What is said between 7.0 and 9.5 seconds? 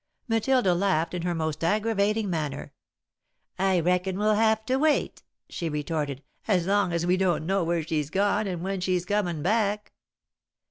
we don't know where she's gone or when she's comin'